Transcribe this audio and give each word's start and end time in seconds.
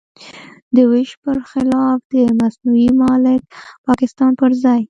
د 0.75 0.77
وېش 0.91 1.11
پر 1.23 1.37
خلاف 1.51 1.97
د 2.13 2.15
مصنوعي 2.39 2.89
ملک 3.01 3.43
پاکستان 3.87 4.31
پر 4.39 4.51
ځای. 4.63 4.79